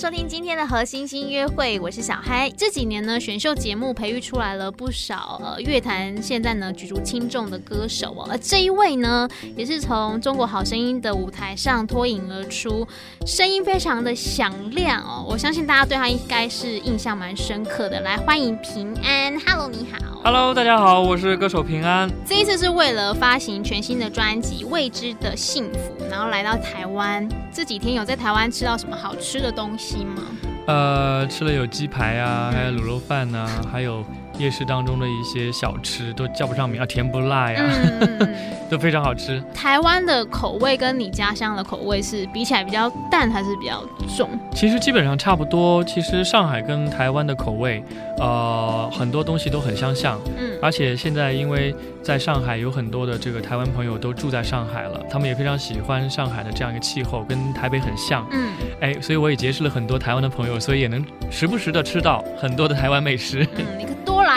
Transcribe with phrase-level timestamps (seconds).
[0.00, 2.50] 收听今天的和星星约会，我是小嗨。
[2.56, 8.26] 这几年呢，选秀节目培育出来了不少呃乐坛现在呢举足轻重的歌手哦。
[8.30, 12.88] 而这一位呢，也是从中国好声音的舞台上脱颖而出，
[13.26, 15.22] 声音非常的响亮哦。
[15.28, 18.00] 我相信大家对他应该是印象蛮深刻的。
[18.00, 22.10] 来，欢迎平安，Hello，你好，Hello，大家好，我是歌手平安。
[22.24, 27.26] 这一次是为了发行全新的专辑《未知的幸福》，然后来到台湾。
[27.52, 30.22] 这几天有在台湾吃到什么好吃的东西吗？
[30.66, 34.04] 呃，吃了有鸡排啊，还有卤肉饭呐、啊，还有
[34.40, 37.62] 夜市当中的一些小吃，都叫不上名啊，甜不辣呀，
[38.00, 38.34] 嗯、
[38.70, 39.42] 都非常好吃。
[39.52, 43.84] 台湾的口味跟你家乡的口味是比起来比较淡还是比较
[44.16, 44.30] 重？
[44.54, 45.84] 其实基本上差不多。
[45.84, 47.82] 其实上海跟台湾的口味，
[48.18, 50.18] 呃，很多东西都很相像。
[50.38, 58.26] 嗯，而且现在因为在上海有很多的这个台湾朋友都住在上海了，他们也非常喜欢上海的这样一个气候，跟台北很像。
[58.32, 63.46] 嗯，哎，所以我也结识了很多台湾的朋友，所以也能时不时的吃到很多的台湾美食。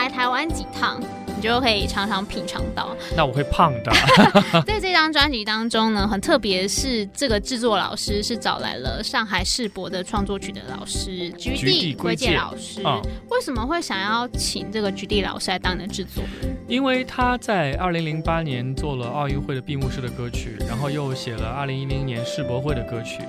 [0.04, 1.02] 来台湾几趟。
[1.36, 2.96] 你就可以常常品尝到。
[3.18, 3.92] 那我会胖的。
[4.66, 12.81] 在这张专辑当中呢，很特别是这个制作老师是找来了上海世博的创作曲的老师菊地圭介老师。
[12.86, 13.02] 嗯。
[13.30, 16.24] 为什么会想要请这个菊地老师来当你的制作？
[16.68, 23.20] 因为他在二零零八年做了奥运会的闭幕式的歌曲，然后又写了二零一零年世博会的歌曲。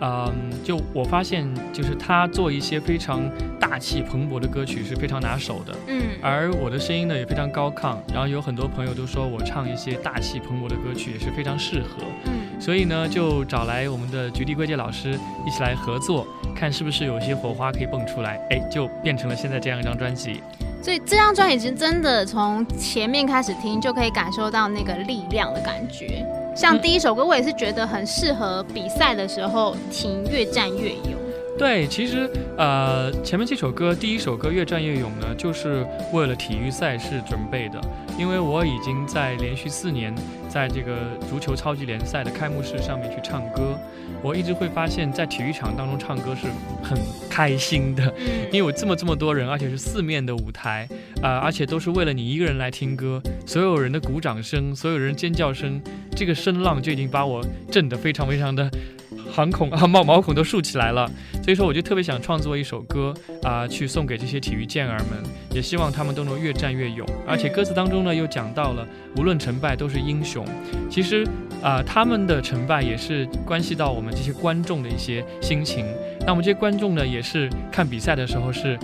[0.00, 3.22] 嗯，就我发现，就是他做一些非常
[3.58, 5.74] 大气蓬勃的歌曲是非常拿手的。
[5.86, 6.02] 嗯。
[6.22, 7.70] 而我的声音呢也非常高。
[7.70, 15.10] 亢，然后有很多朋友都说我唱一些大气蓬勃的歌曲也是非常适合，嗯，所以呢就找来我们的菊地圭介老师
[15.46, 20.42] 一起来合作，看是不是有些火花可以蹦出来，哎，就变成了现在这样一张专辑。
[20.82, 31.19] 所以这张专辑真的从前面开始听就可以感受到那个力量的感觉，像第一首歌我也是觉得很适合比赛的时候听，越战越勇。
[31.60, 32.26] 对，其实
[32.56, 37.78] 呃，前面这首歌，第一首歌《越战越勇》呢，就是为了体育赛事准备的。
[38.18, 40.14] 因为我已经在连续四年
[40.48, 40.96] 在这个
[41.28, 43.78] 足球超级联赛的开幕式上面去唱歌，
[44.22, 46.46] 我一直会发现，在体育场当中唱歌是
[46.82, 46.98] 很
[47.28, 48.10] 开心的，
[48.46, 50.88] 因为有这么这么多人，而且是四面的舞台，
[51.20, 55.78] 啊、呃，而且都是为了你一个人来听歌，所有人的鼓掌声，所有人尖叫声，
[56.16, 58.70] 这个声浪就已经把我震得非常非常的。
[59.30, 61.10] 惶恐啊，毛毛孔都竖起来了。
[61.42, 67.06] 所以说，我就特别想创作一首歌啊、呃，去送给这些体育健儿们，也希望他们都能越战越勇。
[67.26, 68.86] 而且歌词当中呢，又讲到了
[69.16, 70.44] 无论成败都是英雄。
[70.90, 71.24] 其实
[71.62, 75.86] 啊、呃，他们的成败也是关系到我们这些观众的一些心情。
[76.20, 78.78] 那我们这些观众呢，也是看比赛的时候是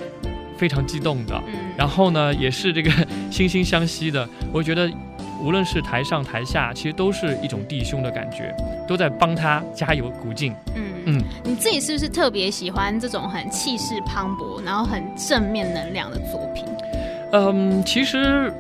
[0.57, 1.41] 非常激动的，
[1.77, 2.91] 然后呢，也是这个
[3.31, 4.28] 惺惺相惜的。
[4.53, 4.91] 我觉得。
[5.39, 10.55] 无论是台上台下，其实都是一种弟兄的感觉，都在帮他加油鼓劲。
[10.75, 16.65] 嗯嗯，你自己是不是特别喜欢这种很气势磅礴，然后很正面能量的作品？
[17.33, 18.53] 嗯，其实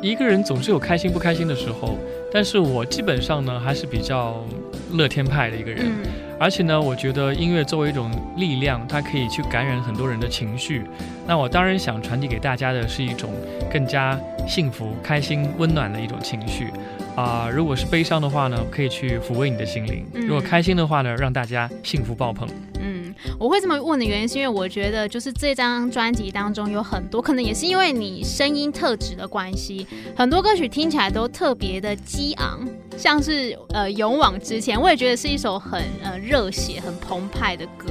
[0.00, 1.98] 一个人总是有开心不开心的时候，
[2.32, 4.44] 但是我基本上呢还是比较
[4.92, 5.86] 乐天派的一个人。
[5.86, 10.82] 嗯而且呢，我觉得音乐作为一种力量，它可以去感染很多人的情绪。
[11.24, 13.30] 那我当然想传递给大家的是一种
[13.72, 14.18] 更加
[14.48, 16.66] 幸福、开心、温暖的一种情绪。
[17.14, 22.48] 啊、呃，如果是悲伤的话呢，可以去抚慰你的心灵；如果开心的话呢，让大家幸福爆棚。
[22.80, 29.86] 嗯，我会这么问的原因是因为我觉得，就是这张专辑当中有很多，可能也是因为你声音特质的关系，
[30.16, 32.60] 很多歌曲听起来都特别的激昂。
[32.96, 37.90] 像是呃勇往直前，我也觉得是一首很呃热血、很澎湃的歌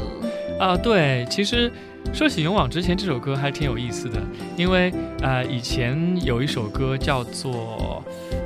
[0.60, 0.78] 啊、呃。
[0.78, 1.72] 对，其实
[2.14, 4.22] 说起勇往直前这首歌还挺有意思的，
[4.56, 8.04] 因为呃以前有一首歌叫做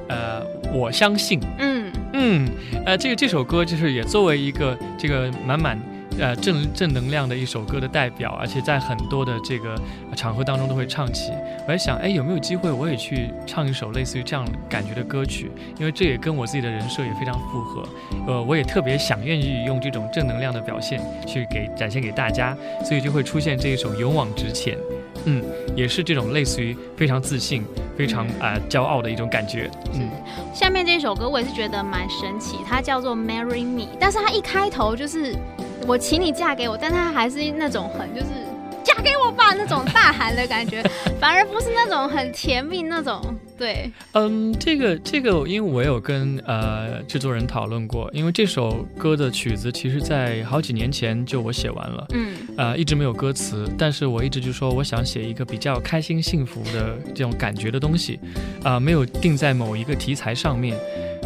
[0.07, 0.41] 呃
[0.75, 2.49] 我相信，嗯嗯，
[2.85, 5.79] 呃这个这首歌就是也作为一个这个满满。
[6.17, 9.75] 呃，正正能量的一首歌的代表，而且在很多的这个
[10.15, 11.29] 场合当中都会唱起。
[11.67, 15.51] 我在想，哎，有没有机会我也去唱一首类似于这样感觉的歌曲？
[15.77, 17.83] 因为这也跟我自己的人设也非常符合。
[18.27, 22.55] 呃，我也特别想愿意用这种正能量的表现去给展现给大家，
[22.85, 24.77] 所以就会出现这一首《勇往直前》。
[25.25, 25.43] 嗯，
[25.75, 27.63] 也是这种类似于非常自信、
[27.97, 29.69] 非常啊、呃、骄傲的一种感觉。
[29.93, 30.09] 嗯，
[30.53, 35.35] 下面这首歌我也是觉得蛮神奇，它叫做《Marry Me》，但是它一开头就是。
[35.87, 38.27] 我请你嫁给我，但它还是那种很就是
[38.83, 40.81] 嫁给我吧那种大喊的感觉，
[41.21, 43.21] 反而不是那种很甜蜜那种
[43.57, 58.19] 对，嗯，这个这个，因为我有跟呃制作人讨论过，因为这首歌的曲子其实在好几年前就我写完了，嗯，呃，一直没有歌词，但是我一直就说我想写一个比较开心幸福的这种感觉的东西，
[58.61, 60.77] 啊、呃，没有定在某一个题材上面。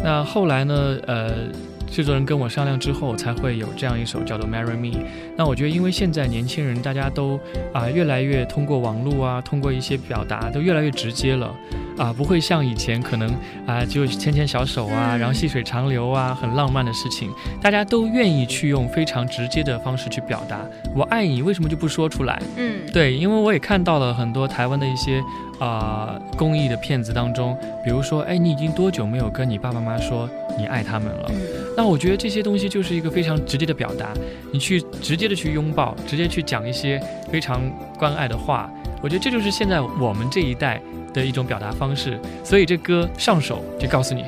[0.04, 1.48] 那后来呢，呃。
[1.92, 4.96] 制作人跟我商量之后，才会有这样一首叫做《Marry Me》。
[5.36, 7.34] 那我觉得，因为现在年轻人大家都
[7.72, 11.52] 啊、呃、越来越通过网络啊，通过一些表达都越来越直接了
[12.00, 13.28] 啊、呃，不会像以前可能
[13.66, 17.30] 啊、呃、就牵牵小手啊，然后细水长流啊，很浪漫的事情，
[17.60, 20.60] 大家都愿意去用非常直接的方式去表达
[20.96, 22.40] “我爱你”，为什么就不说出来？
[22.56, 25.22] 嗯，对，因为我也看到了很多台湾的一些。
[25.60, 27.54] 啊、呃，公益的片子当中，
[27.84, 30.26] 比如说，哎，你已经多久没有跟你爸爸妈妈说
[30.56, 31.26] 你爱他们了？
[31.28, 31.36] 嗯、
[31.76, 34.14] 那我觉得这些东西就是一个非常直接的表达，
[34.50, 36.98] 你去直接的去拥抱，直接去讲一些
[37.30, 37.60] 非常
[37.98, 38.70] 关爱的话。
[39.02, 40.80] 我觉得这就是现在我们这一代
[41.12, 42.20] 的一种表达方式。
[42.44, 44.24] 所以这歌上手就告诉你，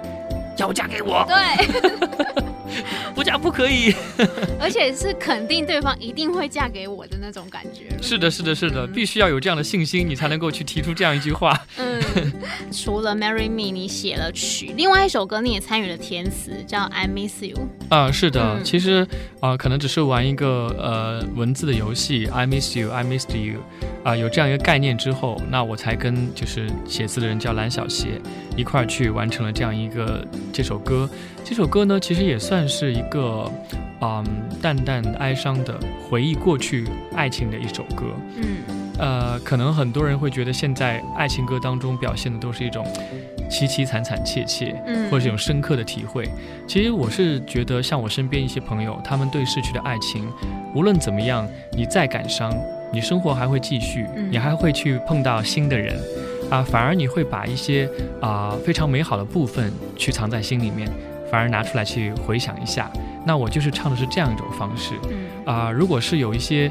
[0.56, 1.24] 要嫁给我。
[1.28, 2.42] 对。
[3.14, 3.94] 不嫁不可以，
[4.58, 7.94] 而且是肯定对方一定会嫁给我的那种感觉。
[8.00, 11.58] 是的，是的，是的，必须要有这样的信心，你才能够去提出这样一句话。
[11.76, 12.00] 嗯，
[12.72, 17.56] 除了《Marry Me》，你写了曲，另外一首歌你也参与了填词，叫《I Miss You》。
[17.94, 19.06] 啊，是的，嗯、其实
[19.40, 23.60] 啊，可能只是玩一个呃文字的游戏，《I Miss You》，《I Missed You》。
[24.04, 28.20] 啊，有这样一个概念之后，那我才跟就是写字的人叫蓝小邪
[28.56, 31.08] 一块儿去完成了这样一个这首歌。
[31.44, 33.50] 这首歌呢，其实也算是一个
[34.00, 34.24] 嗯
[34.60, 35.78] 淡淡哀伤的
[36.08, 38.04] 回忆过去爱情的一首歌。
[38.36, 38.44] 嗯，
[38.98, 42.86] 呃，可能很多人会觉得现在爱情歌当中表现的都是一种
[43.50, 46.28] 凄凄惨惨切切，嗯，或者是一种深刻的体会。
[46.66, 50.30] 其实我是觉得，像我身边一些朋友，他们对逝去的爱情，
[50.74, 52.52] 无论怎么样，你再感伤。
[52.94, 55.96] 你生活还会继续，你还会去碰到新的人，
[56.50, 57.86] 啊、呃，反而你会把一些
[58.20, 60.86] 啊、呃、非常美好的部分去藏在心里面，
[61.32, 62.92] 反而拿出来去回想一下。
[63.24, 64.94] 那我就是唱的是这样一种方式，
[65.46, 66.70] 啊、呃，如果是有一些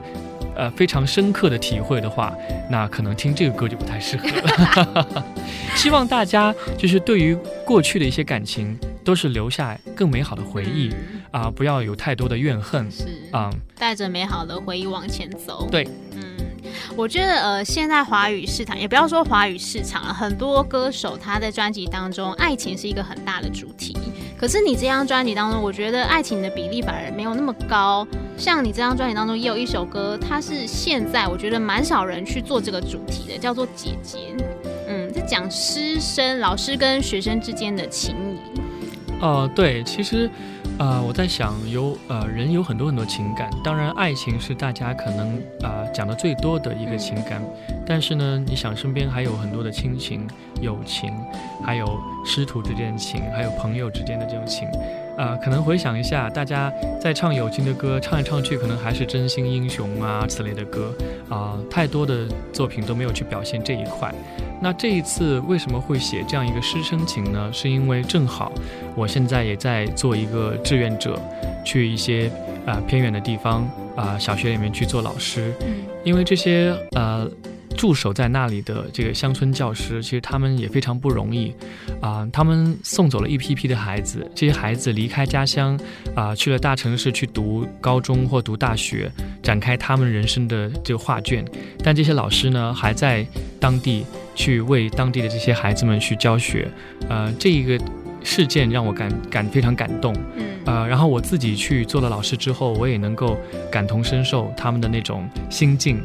[0.56, 2.32] 呃非常深刻的体会的话，
[2.70, 5.26] 那可能听这个歌就不太适合了。
[5.76, 7.36] 希望大家就是对于
[7.66, 10.90] 过去的一些感情，都是留下更美好的回忆
[11.32, 15.68] 啊、呃，不要有太多的怨恨，是啊，嗯、带着美好的回忆往前走。
[15.72, 15.88] 对。
[16.14, 16.22] 嗯
[16.96, 23.98] 我觉得呃，现在华语市场也不要说华语市场了，很多歌手他在专辑当中，爱情是一个很大的主题。
[24.42, 28.08] 可是你这张专辑当中，我觉得爱情的比例反而没有那么高。
[28.36, 34.18] 像你这张专辑当中也有一首歌，它是现在我觉得蛮少人去做这个主题的，叫做《姐姐》。
[34.88, 39.22] 嗯，在讲师生、老师跟学生之间的情谊。
[39.22, 40.28] 哦、对，其实。
[40.80, 47.40] 呃，我在想，有呃人有很多很多情感，当然爱情是大家可能啊、呃、讲的最多的一个情感，
[47.86, 50.28] 但是呢，你想身边还有很多的亲情、
[50.62, 51.12] 友情，
[51.64, 54.68] 还有师徒之间的情，还有朋友之间的这种情，
[55.18, 60.94] 啊、呃，可能回想一下，大家在唱友情的歌，唱来唱去，可能还是真心英雄啊此类的歌，
[61.30, 64.14] 啊、呃，太多的作品都没有去表现这一块。
[64.62, 67.50] 那这一次为什么会写这样一个师生情呢？
[67.52, 68.52] 是因为正好
[68.96, 71.20] 我现在也在做一个志愿者，
[71.66, 72.28] 去一些
[72.66, 73.64] 啊、呃、偏远的地方
[73.96, 75.52] 啊、呃、小学里面去做老师，
[76.04, 77.28] 因为这些呃
[77.78, 81.50] 驻守在那里的这个乡村教师，其实他们也非常不容易
[82.00, 85.76] 啊、呃，他们送走了一批批的孩子，这些孩子离开家乡
[86.16, 91.46] 啊、呃、去了大城市去读高中或读大学，展开他们人生的这个画卷，
[91.84, 93.26] 但这些老师呢还在
[93.60, 94.06] 当地。
[94.34, 96.66] 去为当地的这些孩子们去教学，
[97.10, 97.78] 呃，这一个
[98.24, 103.38] 事件让我感感非常感动，嗯，呃，然后我自己去做了老师之后，我也能够
[103.70, 106.02] 感同身受他们的那种心境，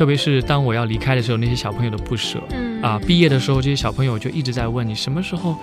[0.00, 5.54] 特别是当我要离开的时候，那些小朋友的不舍，嗯，啊、呃，毕业的时候，这些小朋友就一直在问你什么时候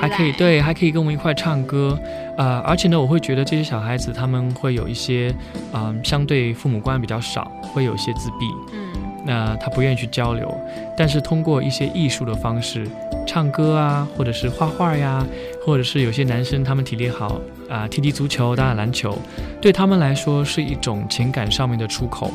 [0.00, 2.00] 还可以对，还可以跟我们一块唱歌，
[2.38, 5.30] 啊、呃，而且呢，我会觉得这些小孩子他们会有一些，
[5.74, 8.80] 嗯、呃，相对父母关比较少，会有一些自闭，嗯。
[9.26, 10.58] 那他不愿意去交流，
[10.96, 12.88] 但是通过一些艺术的方式，
[13.26, 15.22] 唱歌啊，或者是画画呀，
[15.66, 19.16] 或者是有些男生他们体力好啊，踢踢足球、打打篮球，
[19.60, 22.32] 对他们来说是一种情感上面的出口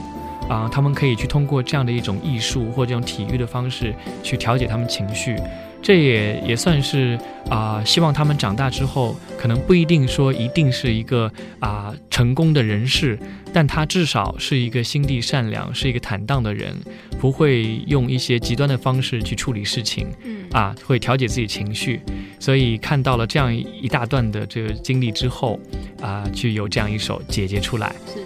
[0.50, 5.36] 啊，他们可以去通过这样的一种艺术或这种体育的方式去调节他们情绪。
[5.80, 7.18] 这也也算是
[7.50, 13.18] 啊、呃，希望他们长大之后，可能不一定说一定是一个啊、呃、成功的人士，
[13.54, 16.76] 但他至少是一个心地善良、是一个坦荡的人，
[17.20, 22.02] 不会用一些极端的方式去处理事情，嗯啊，会调节自己情绪。
[22.40, 25.60] 所以看到了这样一大段的这个经历之后，
[26.02, 27.96] 啊，就有这样一首《姐姐》出来。
[28.12, 28.20] 是，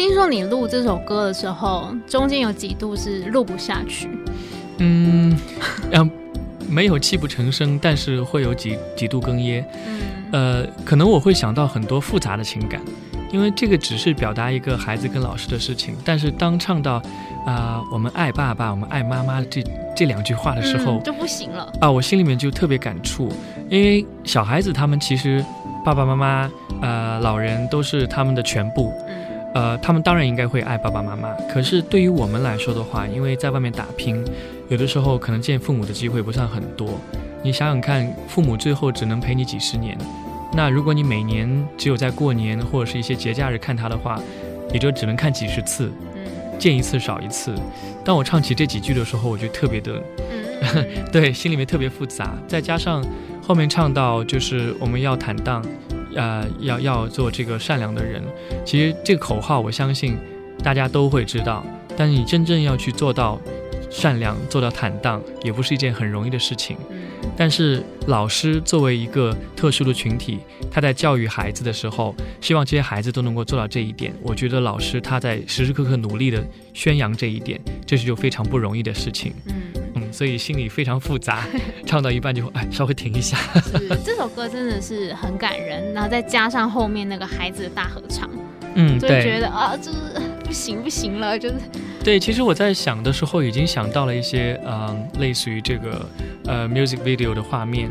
[0.00, 4.08] 听说你录这首歌的时候，中间有几度是录不下去。
[4.78, 5.38] 嗯，
[5.92, 6.10] 嗯。
[6.66, 9.62] 没有泣不成声，但是会有几几度哽咽。
[9.86, 10.00] 嗯，
[10.32, 12.80] 呃，可能我会想到很多复杂的情感，
[13.30, 15.94] 因为这个只是表达一个孩子跟老师的事情。
[16.02, 16.94] 但是当唱到
[17.44, 19.62] 啊、呃，我们爱爸爸，我们爱妈妈这
[19.94, 23.30] 这两句话的时候，嗯、就不行了啊，我心里面就特别感触，
[23.68, 25.44] 因为小孩子他们其实
[25.84, 28.90] 爸爸妈妈呃老人都是他们的全部。
[29.52, 34.24] 呃，他们当然应该会爱爸爸妈妈，可是对于我们来说的话，因为在外面打拼，
[34.68, 37.00] 有的时候可能见父母的机会不算很多。
[37.42, 39.98] 你想想看，父母最后只能陪你几十年，
[40.54, 44.20] 那如果你每年只有在过年或者是一些节假日看他的话，
[44.72, 45.90] 也就只能看几十次，
[46.58, 47.52] 见一次少一次。
[48.04, 50.00] 当我唱起这几句的时候，我就特别的，
[51.10, 52.34] 对，心里面特别复杂。
[52.46, 53.04] 再加上
[53.42, 55.60] 后面唱到就是我们要坦荡。
[56.14, 58.22] 呃，要要做这个善良的人，
[58.64, 60.16] 其实这个口号，我相信
[60.62, 61.64] 大家都会知道。
[61.96, 63.40] 但是你真正要去做到
[63.90, 66.76] 善良，做到坦荡，也不是一件很容易的事情。
[67.36, 70.38] 但是老师作为一个特殊的群体，
[70.70, 74.12] 他在教育孩子的时候，希望这些孩子都能够做到这一点。
[74.22, 79.34] 我觉得老师他在时时刻刻努力的宣扬这一点，这是就非常不容易的事情。
[80.12, 81.46] 所以心里非常复杂，
[81.86, 83.36] 唱到一半就哎，稍微停一下。
[84.04, 88.28] 这首歌真的是很感人，然后再加上后面那个孩子的大合唱，
[88.74, 89.98] 嗯，就觉得啊，就是
[90.44, 91.54] 不行不行了，就是。
[92.02, 96.08] 对，其实我在想的时候已经想到了一些嗯、呃，类似于这个
[96.46, 97.90] 呃 music video 的画面，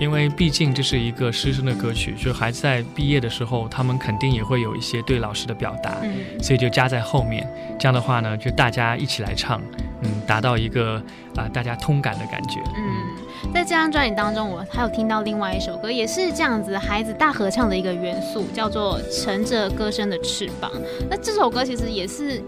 [0.00, 7.46] 因为毕竟这是一个师生的歌曲，就是孩子在毕业的时候，他们肯定也会有一些对老师的表达，嗯，所以就加在后面。
[7.78, 9.60] 这样的话呢，就大家一起来唱。
[10.02, 10.96] 嗯，达到一个
[11.36, 12.60] 啊、呃、大家通感的感觉。
[12.76, 20.70] 嗯，在这张专辑当中，我还有听到另外一首歌，也是这样子孩子大合唱的一个元素，叫做《乘着歌声的翅膀》。
[21.08, 22.42] 那这首歌其实也是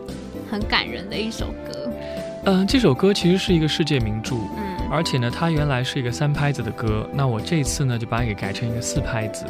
[0.50, 1.90] 很感人的一首歌。
[2.44, 4.34] 嗯、呃，这首歌其实是一个世界名著。
[4.34, 9.44] 嗯，而且呢，它原来是一个三拍子的歌，那我这次呢就把它给改成一个四拍子，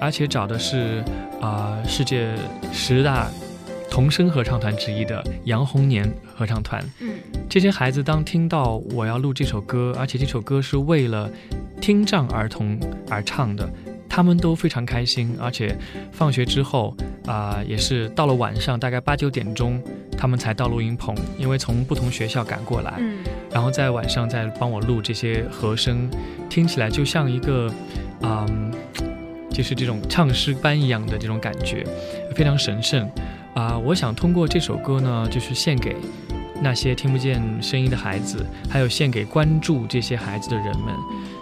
[0.00, 1.02] 而且找的是
[1.40, 2.28] 啊、呃、世界
[2.72, 3.28] 十大
[3.94, 6.84] 童声合唱团之一的杨红年合唱团。
[6.98, 7.10] 嗯。
[7.48, 11.30] 这些孩子当听到我要录这首歌，而且这首歌是为了
[11.80, 12.76] 听障儿童
[13.08, 13.70] 而唱的，
[14.08, 15.36] 他们都非常开心。
[15.40, 15.78] 而且
[16.10, 16.92] 放学之后
[17.24, 19.80] 啊、呃，也是到了晚上大概八九点钟，
[20.18, 23.18] 他们才到录音棚，因为从不同学校赶过来，嗯，
[23.52, 26.10] 然后在晚上再帮我录这些和声，
[26.50, 27.72] 听起来就像一个
[28.22, 28.72] 嗯，
[29.52, 31.86] 就是这种唱诗班一样的这种感觉，
[32.34, 33.08] 非常神圣
[33.54, 35.96] 啊、我想通过这首歌呢，就是献给。
[36.62, 40.94] 那些听不见声音的孩子，还有献给关注这些孩子的人们，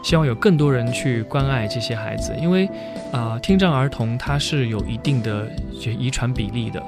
[0.02, 2.68] 希望有更多人去关爱这些孩子，因为
[3.12, 6.82] 啊、听障儿童他是有一定的遗传比例的，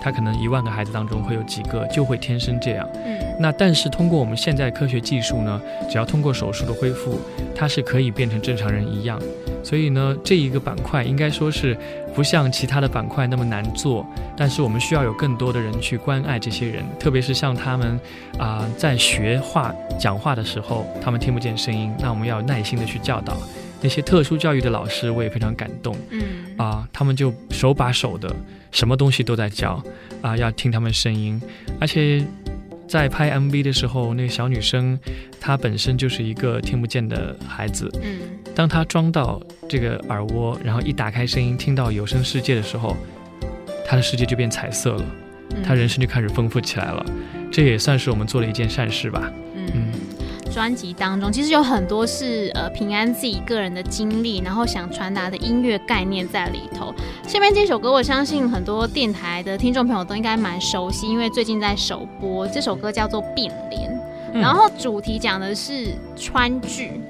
[0.00, 2.88] 他可能一万个孩子当中会有几个就会天生这样。
[3.04, 7.20] 嗯，那但是通过我们现在科学技术呢，只要通过手术的恢复，
[7.54, 9.20] 他是可以变成正常人一样。
[9.62, 11.76] 所以呢，这一个板块应该说是
[12.14, 17.92] 不像其他的板块那么难做，但是我们需要有更多的人去关爱这些人，特别是像他们
[18.38, 23.36] 啊、呃，在学话讲话的时候，他们听不见声音，那我们要耐心的去教导。
[23.80, 25.96] 那些特殊教育的老师，我也非常感动。
[26.10, 26.20] 嗯
[26.56, 28.34] 啊、呃，他们就手把手的，
[28.70, 29.72] 什么东西都在教
[30.22, 31.40] 啊、呃，要听他们声音，
[31.80, 32.24] 而且。
[32.90, 34.98] 在拍 MV 的时候，那个小女生，
[35.40, 37.88] 她本身就是一个听不见的孩子。
[38.02, 38.18] 嗯，
[38.52, 42.96] 当她装到这个耳蜗，然后一打开声音，听到有声世界的时候，
[43.86, 45.04] 她的世界就变彩色了，
[45.62, 47.06] 她人生就开始丰富起来了。
[47.52, 49.30] 这也算是我们做了一件善事吧。
[50.50, 50.52] 嗯。
[50.52, 56.92] 专辑当中其实有很多是呃平安自己个人的经历，然后想传达的音乐概念在里头。
[57.26, 62.46] 下面这首歌，我相信很多电台的听众朋友都应该蛮熟悉，因为最近在首播。
[62.48, 63.90] 这首歌叫做《变脸》，
[64.34, 67.00] 嗯，然后主题讲的是川剧。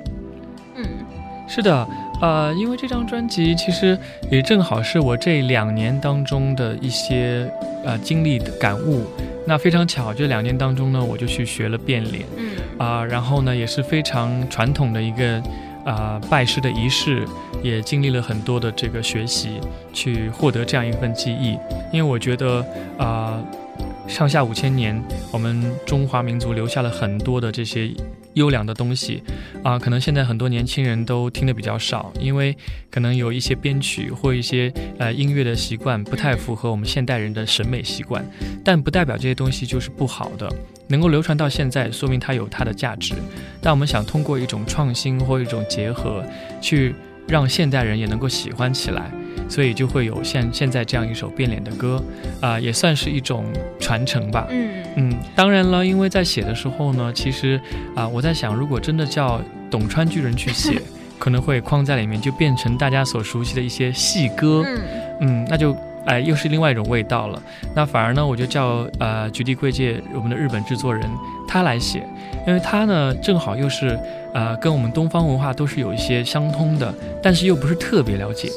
[1.50, 1.88] 嗯，是的，
[2.21, 3.99] 呃，因为这张专辑其实
[4.30, 7.50] 也正好是我这两年当中的一些
[7.85, 9.04] 呃经历的感悟。
[9.47, 12.25] 那非常巧，这两年当中呢，我就去学了变脸。
[12.37, 12.50] 嗯。
[12.78, 15.38] 啊、呃，然后呢，也是非常传统的一个
[15.85, 17.26] 啊、呃、拜师的仪式，
[17.64, 19.59] 也经历了很多的这个学习，
[19.92, 21.59] 去获得这样一份技艺。
[21.92, 22.61] 因为我觉得
[22.97, 23.45] 啊、呃，
[24.07, 25.02] 上下五千年，
[25.33, 27.90] 我们中华民族留下了很多的这些。
[28.35, 29.23] 优良的东西，
[29.63, 32.57] 啊、可能现在很多年轻人都听得比较少，因为
[32.91, 38.25] 可能有一些编曲或一些呃音乐的习惯不太符合我们现代人的审美习惯，
[38.65, 40.49] 但不代表这些东西就是不好的，
[40.89, 43.15] 能够流传到现在，说明它有它的价值。
[43.61, 46.25] 但我们想通过一种创新或一种结合，
[46.61, 46.95] 去
[47.27, 49.11] 让现代人也能够喜欢起来。
[49.50, 52.02] 所以就会有像现在这样一首变脸的歌，
[52.40, 53.45] 啊、呃，也算是一种
[53.78, 54.47] 传承吧。
[54.49, 57.61] 嗯嗯，当然了，因为在写的时候呢，其实
[57.95, 59.40] 啊、呃，我在想，如果真的叫
[59.71, 60.80] 董川巨人去写，
[61.19, 64.62] 可能会框在里面，就变成大家所熟悉的一些戏歌。
[64.64, 64.80] 嗯
[65.21, 65.76] 嗯，那就。
[66.07, 67.40] 哎，又是另外一种味道了。
[67.75, 71.04] 那反而呢，我就叫呃菊地贵介，我们的日本制作人，
[71.47, 72.02] 他来写，
[72.50, 73.97] 因为他呢正好又是
[74.35, 76.92] 呃跟我们东方文化都是有一些相通的，
[77.23, 78.50] 但是又不是特别了解。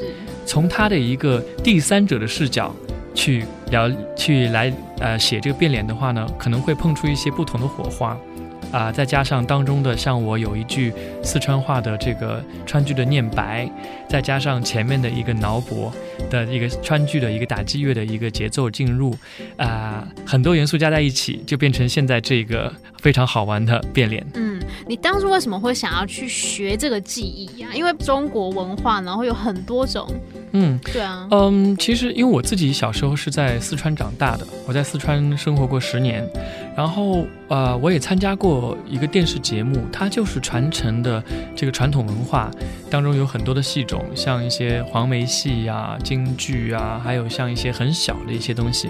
[0.48, 2.74] 从他的一个第三者的视角
[3.14, 8.18] 去聊，去来呃写这个变脸的话呢，可能会碰出一些不同的火花。
[8.72, 13.70] 啊，再加上当中的像我有一句四川话的这个川剧的念白，
[14.08, 15.92] 再加上前面的一个脑补
[16.30, 19.16] 的一个川剧的一个打击乐的一个节奏进入，
[19.58, 24.26] 啊，很多元素加在一起，就变成现在这个非常好玩的变脸。
[24.36, 27.70] 嗯，你当初为什么会想要去学这个技艺呀？
[27.74, 30.08] 因为中国文化呢，会有很多种。
[30.56, 36.24] 嗯，对啊，嗯，其实因为我自己小时候是在四川长大的，我在四川生活过十年，
[36.78, 41.24] 然后呃，我也参加过一个电视节目，它就是传承的
[41.56, 42.52] 这个传统文化
[42.90, 48.90] 当中有很多的戏种，像一些黄梅戏呀、京剧啊，还有像一些很小的一些东西。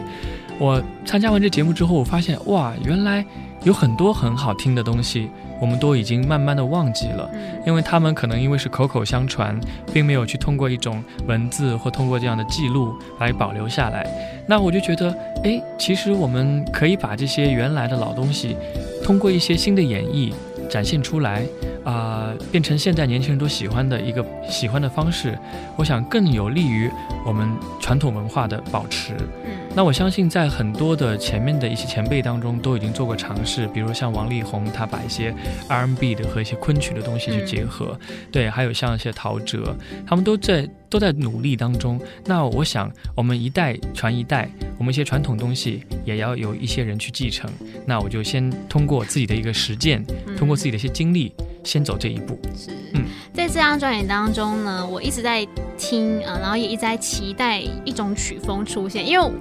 [0.59, 3.25] 我参加完这节目之后，我发现哇，原来
[3.63, 5.29] 有很多很好听的东西。
[5.61, 7.29] 我们都已经慢慢的忘记了，
[7.65, 9.57] 因为他们可能因为是口口相传，
[9.93, 14.05] 并没有去通过一种文字或通过这样的记录来保留下来。
[14.45, 15.15] 那我就觉得，
[15.45, 18.57] 哎，其实我们可以把这些原来的老东西，
[19.05, 20.33] 通过一些新的演绎
[20.69, 21.45] 展现出来，
[21.83, 25.37] 啊、呃，变成现在年轻人都喜欢的一个喜欢的方式。
[25.77, 26.89] 我想更有利于
[27.25, 27.49] 我们
[27.79, 29.13] 传统文化的保持。
[29.45, 35.33] 嗯那我相信，在很多的前面的一些前辈当中，都已经做过尝试，比如像王力宏，他把一些
[35.67, 39.75] R&B 的和一些昆曲的东西去结合，嗯、对，还有像一些陶喆，
[40.05, 41.99] 他们都在都在努力当中。
[42.25, 44.47] 那我想，我们一代传一代，
[44.77, 47.49] 我们一些传统东西也要有一些人去继承。
[47.87, 50.05] 那我就先通过自己的一个实践，
[50.37, 51.33] 通过自己的一些经历。
[51.63, 52.37] 先走这一步。
[52.57, 59.31] 是，嗯，在这张专辑当中呢，我一直在听啊、呃，然后也一直在期待一种曲风出现，因为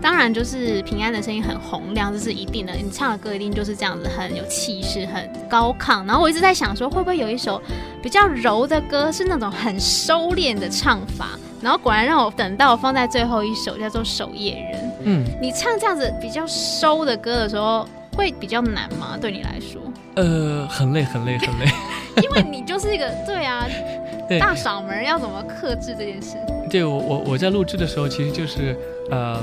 [0.00, 6.06] 当然就是平安的声音很洪亮，这是一定的，你唱的歌一定就是这样子，很有气势，很高亢。
[6.06, 7.60] 然后我一直在想说，会不会有一首
[8.02, 11.30] 比较柔的歌，是那种很收敛的唱法？
[11.62, 14.80] 然后果然让我等到我放在最后一首，叫做《守夜人》。
[15.04, 19.16] 嗯，你唱这样子比较收的歌的时候，会比较难吗？
[19.20, 19.80] 对你来说？
[20.16, 21.66] 呃，很累，很累，很累，
[22.22, 23.66] 因为你就是一个对啊，
[24.28, 24.38] 对。
[24.38, 26.36] 大嗓门要怎么克制这件事？
[26.70, 28.76] 对我，我我在录制的时候，其实就是，
[29.10, 29.42] 嗯、呃，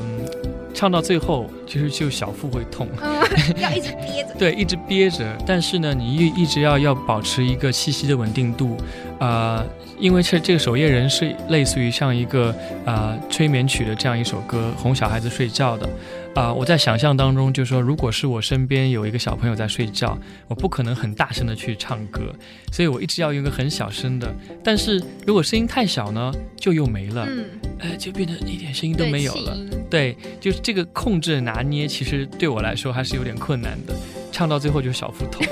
[0.73, 3.15] 唱到最后，其实就小腹会痛，嗯、
[3.61, 5.23] 要一直憋着，对，一直憋着。
[5.45, 8.75] 但是呢，你一一直要要保持一个气息的稳定度，
[9.12, 9.65] 啊、呃，
[9.97, 12.49] 因为这这个守夜人是类似于像一个
[12.83, 15.87] 啊、呃、催眠曲的这样一首歌，哄小孩子睡觉的。
[16.35, 20.17] 啊、呃，我在想象当中，就是说，如果是我身边有一个小朋友在睡觉，
[20.49, 22.21] 我不可能很大声的去唱歌，
[22.69, 24.29] 所以我一直要用一个很小声的。
[24.61, 27.45] 但是如果声音太小呢，就又没了，嗯，
[27.79, 29.55] 呃，就变得一点声音都没有了。
[29.89, 33.93] 对，就是这个控制拿捏，其实对我来说还是有点困难的。
[34.33, 35.45] 唱到最后就是小腹痛。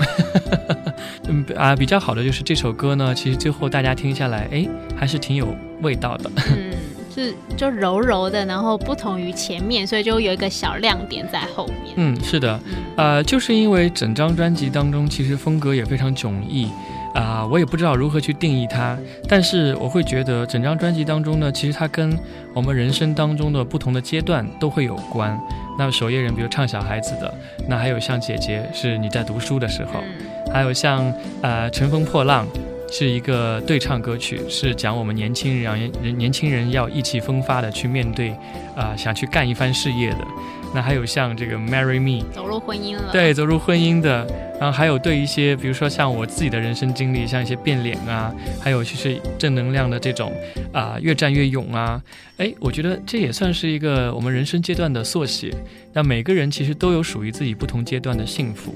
[1.30, 4.68] 嗯啊，比较好的就是这首歌呢，其实最后大家听下来，哎，
[4.98, 6.30] 还是挺有味道的。
[6.50, 6.72] 嗯。
[7.14, 11.94] 是就柔柔的，然后不同于前面，所以就有一个小亮点在后面。
[11.98, 12.58] 嗯，是的，
[12.96, 16.68] 呃，就是因为整张专辑当中其实风格也非常迥异，
[17.14, 22.18] 啊、呃，我也不知道如何去定义它，但是我会觉得整张专辑当中呢，其实它跟
[22.54, 25.38] 我们人生当中的不同的阶段都会有关。
[25.84, 27.34] 那守夜人，比如唱小孩子的，
[27.68, 32.46] 那还有像姐姐是你在读书的时候，嗯、还有像呃乘风破浪。
[32.92, 38.32] 是一个对唱歌曲，是讲我们年轻人，人年轻人要意气风发的去面对，
[38.76, 40.28] 啊、呃，想去干一番事业的。
[40.74, 43.10] 那还有像这个 Marry Me，走入婚姻了。
[43.12, 44.28] 对，走入婚姻的。
[44.60, 50.32] 然后还有对一些，比如说像我自己的人生经历，像一些变脸啊，还有就是正能量的这种，
[50.72, 52.02] 啊、呃，越战越勇啊。
[52.38, 55.54] 哎，我觉得这也算是一个我们人生阶段的缩写。
[55.94, 58.74] 那每个人其实都有属于自己不同阶段的幸福。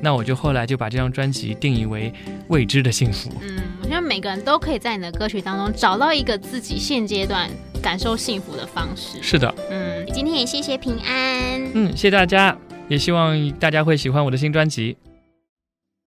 [0.00, 2.12] 那我就后来就把这张专辑定义为
[2.48, 3.30] 未知的幸福。
[3.42, 7.48] 嗯，我觉得每个人都可以在你的歌曲当中找到一个自己现阶段
[7.82, 9.18] 感受幸福的方式。
[9.22, 11.70] 是的，嗯，今天也谢谢平安。
[11.74, 12.56] 嗯，谢谢大家，
[12.88, 14.96] 也希望大家会喜欢我的新专辑。